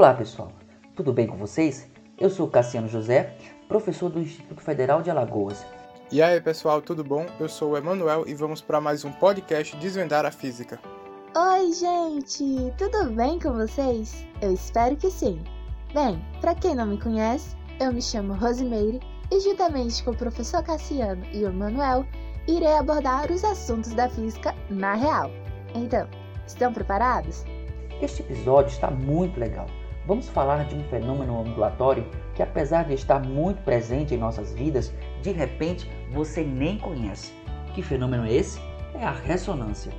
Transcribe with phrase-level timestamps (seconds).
[0.00, 0.50] Olá pessoal,
[0.96, 1.86] tudo bem com vocês?
[2.18, 3.36] Eu sou Cassiano José,
[3.68, 5.62] professor do Instituto Federal de Alagoas.
[6.10, 7.26] E aí pessoal, tudo bom?
[7.38, 10.80] Eu sou o Emanuel e vamos para mais um podcast Desvendar a Física.
[11.36, 14.24] Oi gente, tudo bem com vocês?
[14.40, 15.38] Eu espero que sim.
[15.92, 20.62] Bem, para quem não me conhece, eu me chamo Rosimeire e juntamente com o professor
[20.62, 22.06] Cassiano e o Emanuel,
[22.48, 25.30] irei abordar os assuntos da física na real.
[25.74, 26.08] Então,
[26.46, 27.44] estão preparados?
[28.00, 29.66] Este episódio está muito legal
[30.06, 34.92] vamos falar de um fenômeno ambulatório que, apesar de estar muito presente em nossas vidas,
[35.22, 37.32] de repente você nem conhece.
[37.74, 38.60] Que fenômeno é esse?
[38.94, 39.92] É a ressonância.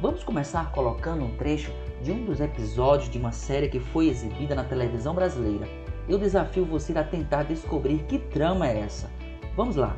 [0.00, 4.54] Vamos começar colocando um trecho de um dos episódios de uma série que foi exibida
[4.54, 5.68] na televisão brasileira.
[6.08, 9.08] Eu desafio você a tentar descobrir que trama é essa.
[9.56, 9.96] Vamos lá.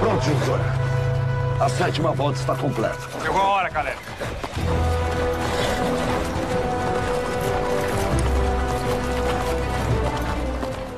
[0.00, 0.60] Pronto, Júnior.
[1.60, 2.98] A sétima volta está completa.
[3.22, 3.98] Chegou a hora, galera.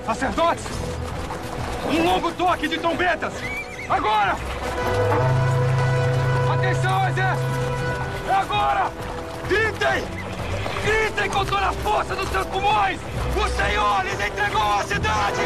[0.07, 0.65] Sacerdotes!
[1.85, 3.35] Um longo toque de trombetas!
[3.89, 4.37] Agora!
[6.55, 7.49] Atenção, exército!
[8.29, 8.93] É agora!
[9.49, 10.05] Gritem!
[10.85, 13.01] Gritem com toda a força dos seus pulmões!
[13.35, 15.43] O Senhor lhes entregou a cidade!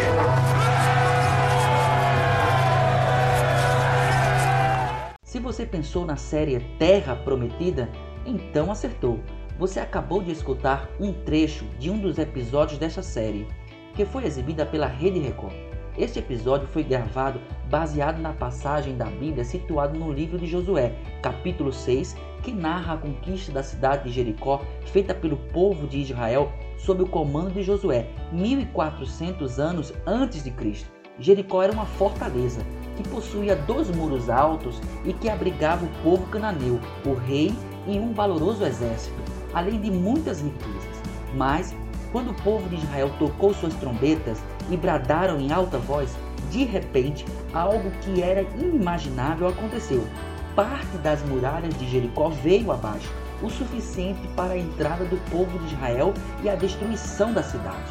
[5.22, 7.89] Se você pensou na série Terra Prometida,
[8.27, 9.20] então acertou.
[9.58, 13.48] Você acabou de escutar um trecho de um dos episódios dessa série
[13.94, 15.55] que foi exibida pela Rede Record.
[15.98, 21.72] Este episódio foi gravado baseado na passagem da Bíblia situada no livro de Josué, capítulo
[21.72, 27.02] 6, que narra a conquista da cidade de Jericó feita pelo povo de Israel sob
[27.02, 30.88] o comando de Josué, 1400 anos antes de Cristo.
[31.18, 32.64] Jericó era uma fortaleza
[32.96, 37.55] que possuía dois muros altos e que abrigava o povo cananeu, o rei
[37.86, 39.20] e um valoroso exército,
[39.52, 41.02] além de muitas riquezas.
[41.34, 41.74] Mas
[42.12, 44.38] quando o povo de Israel tocou suas trombetas
[44.70, 46.16] e bradaram em alta voz,
[46.50, 50.06] de repente algo que era inimaginável aconteceu.
[50.54, 53.12] Parte das muralhas de Jericó veio abaixo,
[53.42, 56.12] o suficiente para a entrada do povo de Israel
[56.42, 57.90] e a destruição da cidade.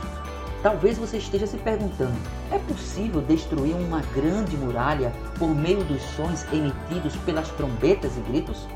[0.62, 2.16] Talvez você esteja se perguntando:
[2.51, 8.68] é possível destruir uma grande muralha por meio dos sons emitidos pelas trombetas e gritos?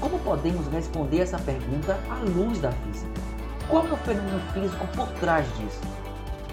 [0.00, 3.27] Como podemos responder essa pergunta à luz da física?
[3.68, 5.82] Qual é o fenômeno físico por trás disso?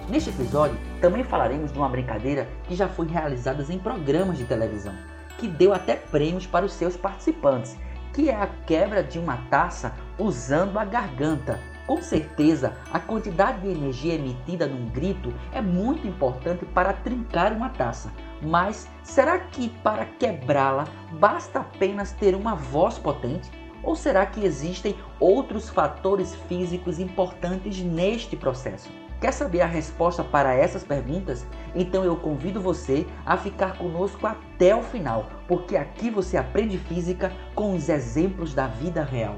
[0.10, 4.94] Neste episódio, também falaremos de uma brincadeira que já foi realizada em programas de televisão,
[5.38, 7.78] que deu até prêmios para os seus participantes,
[8.14, 11.58] que é a quebra de uma taça usando a garganta.
[11.88, 17.70] Com certeza, a quantidade de energia emitida num grito é muito importante para trincar uma
[17.70, 18.12] taça,
[18.42, 20.84] mas será que para quebrá-la
[21.14, 23.50] basta apenas ter uma voz potente?
[23.86, 28.90] Ou será que existem outros fatores físicos importantes neste processo?
[29.22, 31.46] Quer saber a resposta para essas perguntas?
[31.76, 37.32] Então eu convido você a ficar conosco até o final, porque aqui você aprende física
[37.54, 39.36] com os exemplos da vida real.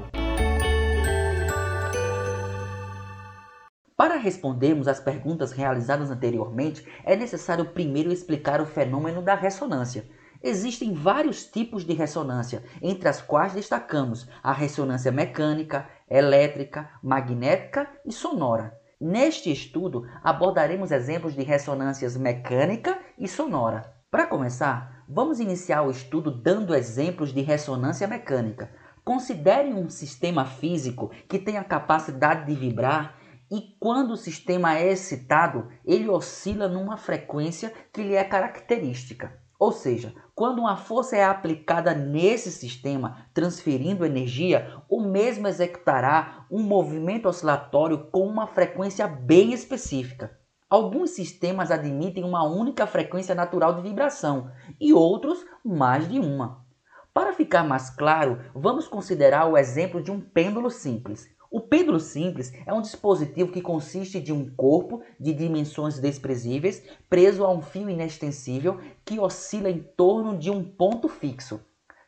[3.94, 10.04] Para respondermos às perguntas realizadas anteriormente, é necessário primeiro explicar o fenômeno da ressonância.
[10.42, 18.12] Existem vários tipos de ressonância, entre as quais destacamos a ressonância mecânica, elétrica, magnética e
[18.12, 18.78] sonora.
[19.00, 23.92] Neste estudo, abordaremos exemplos de ressonâncias mecânica e sonora.
[24.10, 28.70] Para começar, vamos iniciar o estudo dando exemplos de ressonância mecânica.
[29.04, 33.18] Considere um sistema físico que tem a capacidade de vibrar
[33.50, 39.32] e quando o sistema é excitado, ele oscila numa frequência que lhe é característica.
[39.58, 46.62] Ou seja, quando uma força é aplicada nesse sistema, transferindo energia, o mesmo executará um
[46.62, 50.30] movimento oscilatório com uma frequência bem específica.
[50.70, 54.48] Alguns sistemas admitem uma única frequência natural de vibração
[54.80, 56.64] e outros mais de uma.
[57.12, 61.26] Para ficar mais claro, vamos considerar o exemplo de um pêndulo simples.
[61.50, 67.42] O pêndulo simples é um dispositivo que consiste de um corpo de dimensões desprezíveis preso
[67.42, 71.58] a um fio inextensível que oscila em torno de um ponto fixo.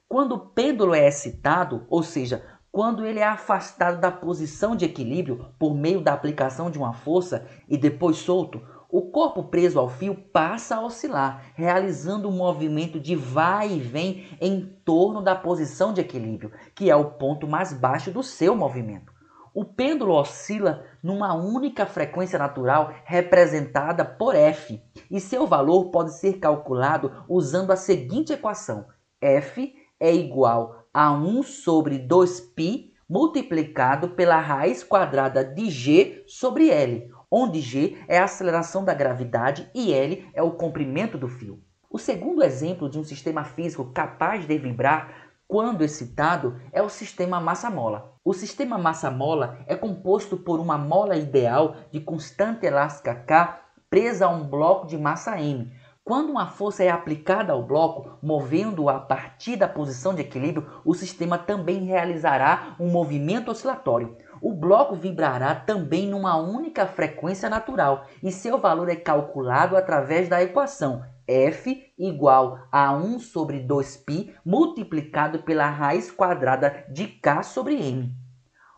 [0.06, 5.46] Quando o pêndulo é excitado, ou seja, quando ele é afastado da posição de equilíbrio
[5.58, 8.60] por meio da aplicação de uma força e depois solto,
[8.90, 14.36] o corpo preso ao fio passa a oscilar, realizando um movimento de vai e vem
[14.38, 19.18] em torno da posição de equilíbrio, que é o ponto mais baixo do seu movimento.
[19.52, 24.80] O pêndulo oscila numa única frequência natural representada por F,
[25.10, 28.86] e seu valor pode ser calculado usando a seguinte equação:
[29.20, 37.10] F é igual a 1 sobre 2π multiplicado pela raiz quadrada de g sobre L,
[37.28, 41.60] onde g é a aceleração da gravidade e L é o comprimento do fio.
[41.92, 45.19] O segundo exemplo de um sistema físico capaz de vibrar
[45.50, 48.14] quando excitado é o sistema massa-mola.
[48.24, 53.60] O sistema massa-mola é composto por uma mola ideal de constante elástica K
[53.90, 55.72] presa a um bloco de massa M,
[56.04, 60.94] quando uma força é aplicada ao bloco, movendo-o a partir da posição de equilíbrio, o
[60.94, 64.16] sistema também realizará um movimento oscilatório.
[64.40, 70.42] O bloco vibrará também numa única frequência natural e seu valor é calculado através da
[70.42, 78.12] equação F igual a 1 sobre 2π multiplicado pela raiz quadrada de K sobre M.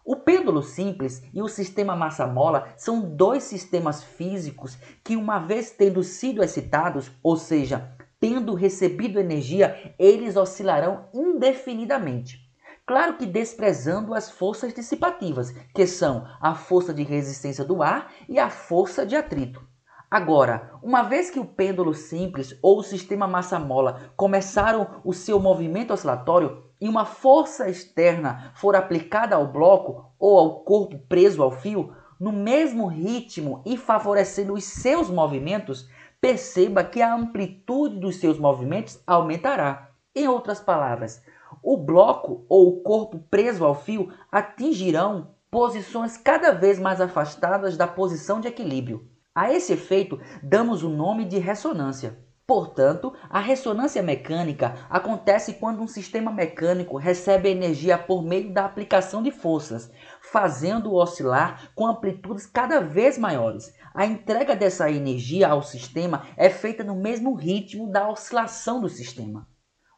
[0.04, 6.02] O pêndulo simples e o sistema massa-mola são dois sistemas físicos que, uma vez tendo
[6.02, 12.38] sido excitados, ou seja, tendo recebido energia, eles oscilarão indefinidamente.
[12.84, 18.38] Claro que desprezando as forças dissipativas, que são a força de resistência do ar e
[18.38, 19.71] a força de atrito.
[20.12, 25.90] Agora, uma vez que o pêndulo simples ou o sistema massa-mola começaram o seu movimento
[25.90, 31.96] oscilatório, e uma força externa for aplicada ao bloco ou ao corpo preso ao fio,
[32.20, 35.88] no mesmo ritmo e favorecendo os seus movimentos,
[36.20, 39.92] perceba que a amplitude dos seus movimentos aumentará.
[40.14, 41.22] Em outras palavras,
[41.62, 47.86] o bloco ou o corpo preso ao fio atingirão posições cada vez mais afastadas da
[47.86, 49.10] posição de equilíbrio.
[49.34, 52.18] A esse efeito, damos o nome de ressonância.
[52.46, 59.22] Portanto, a ressonância mecânica acontece quando um sistema mecânico recebe energia por meio da aplicação
[59.22, 59.90] de forças,
[60.20, 63.72] fazendo-o oscilar com amplitudes cada vez maiores.
[63.94, 69.48] A entrega dessa energia ao sistema é feita no mesmo ritmo da oscilação do sistema.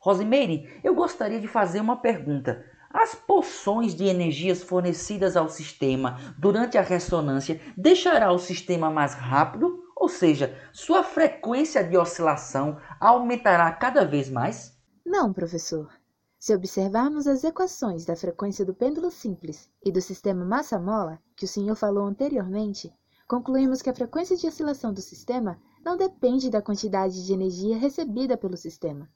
[0.01, 2.65] Rosemary, eu gostaria de fazer uma pergunta.
[2.95, 9.85] As porções de energias fornecidas ao sistema durante a ressonância deixará o sistema mais rápido
[9.97, 14.77] ou seja, sua frequência de oscilação aumentará cada vez mais?
[15.05, 15.91] Não, professor.
[16.39, 21.49] Se observarmos as equações da frequência do pêndulo simples e do sistema massa-mola, que o
[21.49, 22.93] senhor falou anteriormente,
[23.27, 28.37] concluímos que a frequência de oscilação do sistema não depende da quantidade de energia recebida
[28.37, 29.09] pelo sistema.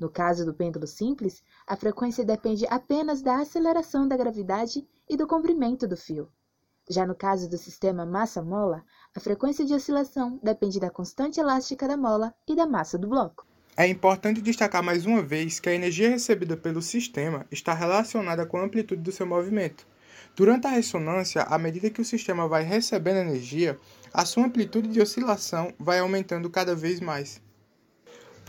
[0.00, 5.26] No caso do pêndulo simples, a frequência depende apenas da aceleração da gravidade e do
[5.26, 6.28] comprimento do fio.
[6.88, 8.84] Já no caso do sistema massa-mola,
[9.14, 13.44] a frequência de oscilação depende da constante elástica da mola e da massa do bloco.
[13.76, 18.56] É importante destacar mais uma vez que a energia recebida pelo sistema está relacionada com
[18.56, 19.84] a amplitude do seu movimento.
[20.36, 23.76] Durante a ressonância, à medida que o sistema vai recebendo energia,
[24.14, 27.40] a sua amplitude de oscilação vai aumentando cada vez mais.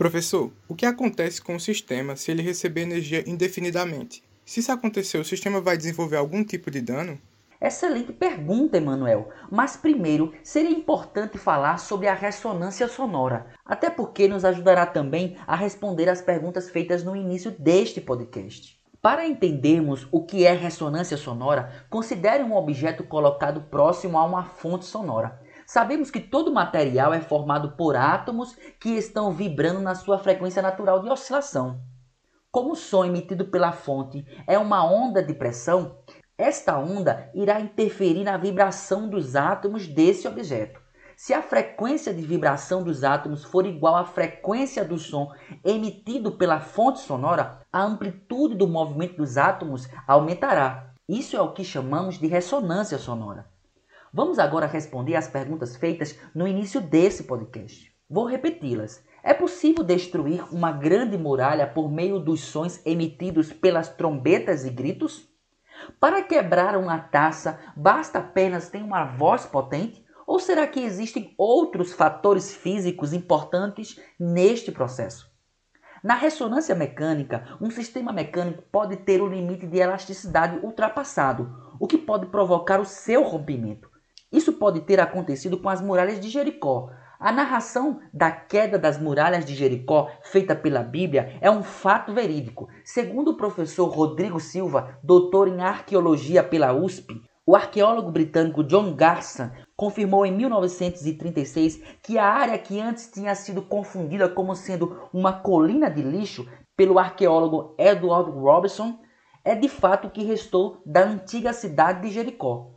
[0.00, 4.24] Professor, o que acontece com o sistema se ele receber energia indefinidamente?
[4.46, 7.20] Se isso acontecer, o sistema vai desenvolver algum tipo de dano?
[7.60, 9.28] Excelente pergunta, Emanuel.
[9.50, 15.54] Mas primeiro seria importante falar sobre a ressonância sonora, até porque nos ajudará também a
[15.54, 18.80] responder às perguntas feitas no início deste podcast.
[19.02, 24.84] Para entendermos o que é ressonância sonora, considere um objeto colocado próximo a uma fonte
[24.84, 25.39] sonora.
[25.72, 31.00] Sabemos que todo material é formado por átomos que estão vibrando na sua frequência natural
[31.00, 31.80] de oscilação.
[32.50, 35.96] Como o som emitido pela fonte é uma onda de pressão,
[36.36, 40.80] esta onda irá interferir na vibração dos átomos desse objeto.
[41.14, 45.32] Se a frequência de vibração dos átomos for igual à frequência do som
[45.64, 50.92] emitido pela fonte sonora, a amplitude do movimento dos átomos aumentará.
[51.08, 53.49] Isso é o que chamamos de ressonância sonora.
[54.12, 57.94] Vamos agora responder às perguntas feitas no início desse podcast.
[58.08, 59.04] Vou repeti-las.
[59.22, 65.28] É possível destruir uma grande muralha por meio dos sons emitidos pelas trombetas e gritos?
[66.00, 70.04] Para quebrar uma taça, basta apenas ter uma voz potente?
[70.26, 75.30] Ou será que existem outros fatores físicos importantes neste processo?
[76.02, 81.98] Na ressonância mecânica, um sistema mecânico pode ter o limite de elasticidade ultrapassado, o que
[81.98, 83.89] pode provocar o seu rompimento.
[84.32, 89.44] Isso pode ter acontecido com as muralhas de Jericó, a narração da queda das muralhas
[89.44, 92.66] de Jericó, feita pela Bíblia, é um fato verídico.
[92.82, 99.50] Segundo o professor Rodrigo Silva, doutor em arqueologia pela USP, o arqueólogo britânico John Garson
[99.76, 105.90] confirmou em 1936 que a área que antes tinha sido confundida como sendo uma colina
[105.90, 108.98] de lixo pelo arqueólogo Edward Robinson
[109.44, 112.70] é de fato o que restou da antiga cidade de Jericó.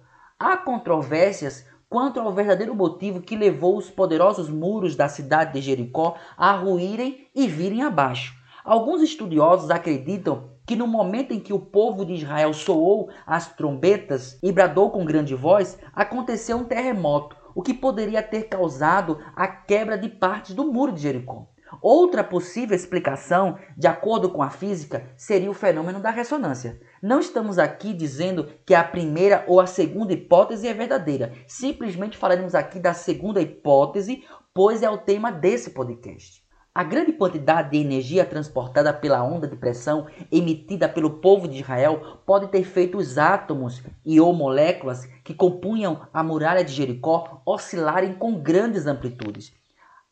[0.46, 6.18] Há controvérsias quanto ao verdadeiro motivo que levou os poderosos muros da cidade de Jericó
[6.36, 8.36] a ruírem e virem abaixo.
[8.62, 14.38] Alguns estudiosos acreditam que no momento em que o povo de Israel soou as trombetas
[14.44, 19.98] e bradou com grande voz, aconteceu um terremoto, o que poderia ter causado a quebra
[19.98, 21.53] de partes do muro de Jericó.
[21.84, 26.80] Outra possível explicação, de acordo com a física, seria o fenômeno da ressonância.
[27.02, 31.34] Não estamos aqui dizendo que a primeira ou a segunda hipótese é verdadeira.
[31.46, 34.24] Simplesmente falaremos aqui da segunda hipótese,
[34.54, 36.42] pois é o tema desse podcast.
[36.74, 42.22] A grande quantidade de energia transportada pela onda de pressão emitida pelo povo de Israel
[42.26, 48.14] pode ter feito os átomos e ou moléculas que compunham a muralha de Jericó oscilarem
[48.14, 49.52] com grandes amplitudes.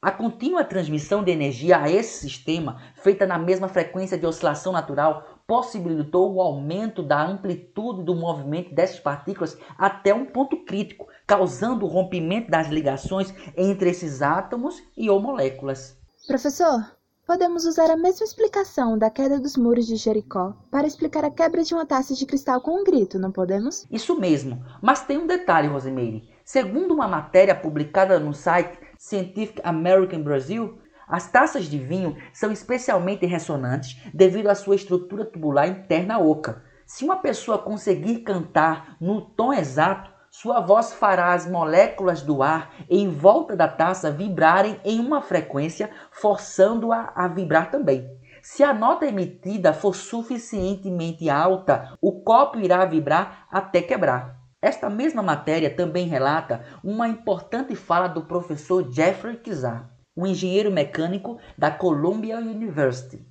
[0.03, 5.39] A contínua transmissão de energia a esse sistema, feita na mesma frequência de oscilação natural,
[5.45, 11.87] possibilitou o aumento da amplitude do movimento dessas partículas até um ponto crítico, causando o
[11.87, 15.95] rompimento das ligações entre esses átomos e ou moléculas.
[16.25, 16.83] Professor,
[17.27, 21.61] podemos usar a mesma explicação da queda dos muros de Jericó para explicar a quebra
[21.61, 23.85] de uma taça de cristal com um grito, não podemos?
[23.91, 26.27] Isso mesmo, mas tem um detalhe, Rosemeire.
[26.43, 30.77] Segundo uma matéria publicada no site Scientific American Brazil,
[31.07, 36.63] as taças de vinho são especialmente ressonantes devido à sua estrutura tubular interna oca.
[36.85, 42.75] Se uma pessoa conseguir cantar no tom exato, sua voz fará as moléculas do ar
[42.87, 48.07] em volta da taça vibrarem em uma frequência, forçando-a a vibrar também.
[48.43, 54.40] Se a nota emitida for suficientemente alta, o copo irá vibrar até quebrar.
[54.61, 61.39] Esta mesma matéria também relata uma importante fala do professor Jeffrey Kizar, um engenheiro mecânico
[61.57, 63.25] da Columbia University.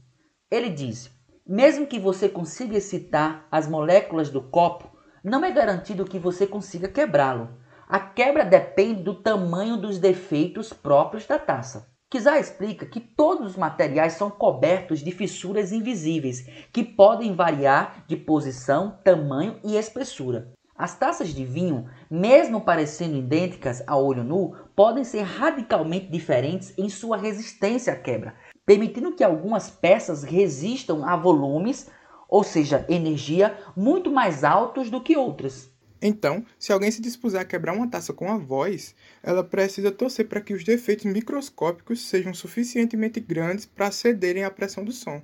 [0.50, 1.08] Ele diz:
[1.46, 4.90] mesmo que você consiga excitar as moléculas do copo,
[5.22, 7.60] não é garantido que você consiga quebrá-lo.
[7.88, 11.88] A quebra depende do tamanho dos defeitos próprios da taça.
[12.10, 18.16] Kizar explica que todos os materiais são cobertos de fissuras invisíveis, que podem variar de
[18.16, 20.52] posição, tamanho e espessura.
[20.80, 26.88] As taças de vinho, mesmo parecendo idênticas a olho nu, podem ser radicalmente diferentes em
[26.88, 28.34] sua resistência à quebra,
[28.64, 31.90] permitindo que algumas peças resistam a volumes
[32.26, 35.70] ou seja, energia muito mais altos do que outras.
[36.00, 40.28] Então, se alguém se dispuser a quebrar uma taça com a voz, ela precisa torcer
[40.28, 45.20] para que os defeitos microscópicos sejam suficientemente grandes para cederem à pressão do som.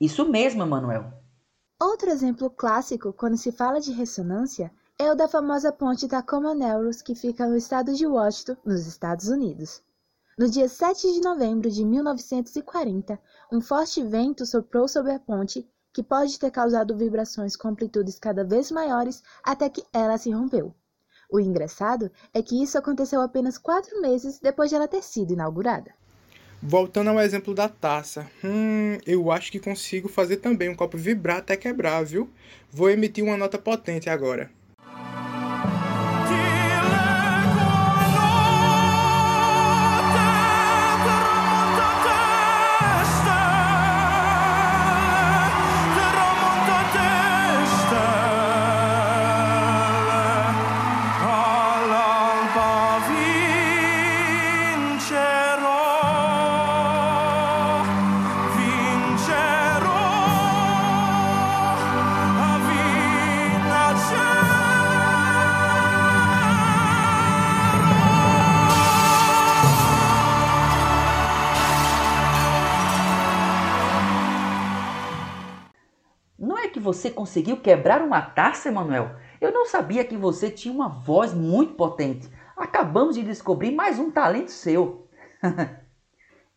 [0.00, 1.12] Isso mesmo, Manuel.
[1.80, 4.70] Outro exemplo clássico quando se fala de ressonância
[5.00, 9.28] é o da famosa ponte Tacoma Narrows que fica no estado de Washington, nos Estados
[9.28, 9.80] Unidos.
[10.38, 13.18] No dia 7 de novembro de 1940,
[13.50, 18.44] um forte vento soprou sobre a ponte que pode ter causado vibrações com amplitudes cada
[18.44, 20.74] vez maiores até que ela se rompeu.
[21.32, 25.94] O engraçado é que isso aconteceu apenas quatro meses depois de ela ter sido inaugurada.
[26.62, 31.38] Voltando ao exemplo da taça, hum, eu acho que consigo fazer também um copo vibrar
[31.38, 32.28] até quebrar, viu?
[32.70, 34.50] Vou emitir uma nota potente agora.
[77.00, 79.12] Você conseguiu quebrar uma taça, Emanuel?
[79.40, 82.28] Eu não sabia que você tinha uma voz muito potente.
[82.56, 85.06] Acabamos de descobrir mais um talento seu.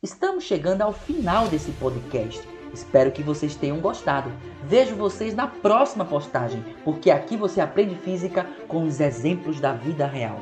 [0.04, 2.46] Estamos chegando ao final desse podcast.
[2.74, 4.30] Espero que vocês tenham gostado.
[4.64, 10.06] Vejo vocês na próxima postagem, porque aqui você aprende física com os exemplos da vida
[10.06, 10.40] real.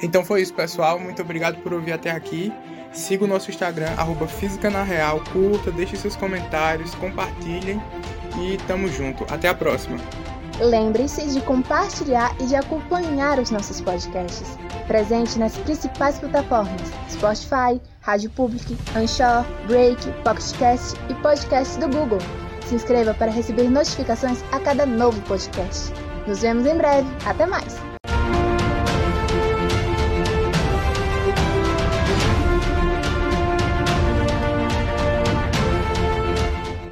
[0.00, 1.00] Então foi isso, pessoal.
[1.00, 2.52] Muito obrigado por ouvir até aqui.
[2.92, 7.80] Siga o nosso Instagram, arroba Física na Real, curta, deixe seus comentários, compartilhem
[8.38, 9.24] e tamo junto.
[9.32, 9.98] Até a próxima.
[10.60, 14.58] Lembre-se de compartilhar e de acompanhar os nossos podcasts.
[14.86, 22.18] Presente nas principais plataformas: Spotify, Rádio Public, Anchor, Break, Pocketcast e podcast do Google.
[22.66, 25.92] Se inscreva para receber notificações a cada novo podcast.
[26.26, 27.08] Nos vemos em breve.
[27.24, 27.89] Até mais!